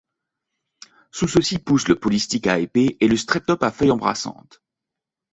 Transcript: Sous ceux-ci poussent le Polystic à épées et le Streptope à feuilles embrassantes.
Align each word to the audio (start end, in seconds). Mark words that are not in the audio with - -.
Sous 1.11 1.27
ceux-ci 1.27 1.59
poussent 1.59 1.87
le 1.87 1.93
Polystic 1.93 2.47
à 2.47 2.57
épées 2.57 2.97
et 3.01 3.07
le 3.07 3.15
Streptope 3.15 3.61
à 3.61 3.69
feuilles 3.71 3.91
embrassantes. 3.91 4.63